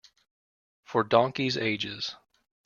[0.83, 2.15] For donkeys' ages.